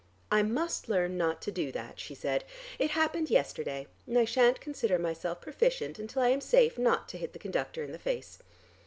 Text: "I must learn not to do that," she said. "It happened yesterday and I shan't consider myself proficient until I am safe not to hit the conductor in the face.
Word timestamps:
"I 0.31 0.41
must 0.41 0.89
learn 0.89 1.15
not 1.15 1.43
to 1.43 1.51
do 1.51 1.71
that," 1.73 1.99
she 1.99 2.15
said. 2.15 2.43
"It 2.79 2.89
happened 2.89 3.29
yesterday 3.29 3.85
and 4.07 4.17
I 4.17 4.25
shan't 4.25 4.59
consider 4.59 4.97
myself 4.97 5.41
proficient 5.41 5.99
until 5.99 6.23
I 6.23 6.29
am 6.29 6.41
safe 6.41 6.79
not 6.79 7.07
to 7.09 7.19
hit 7.19 7.33
the 7.33 7.37
conductor 7.37 7.83
in 7.83 7.91
the 7.91 7.99
face. 7.99 8.39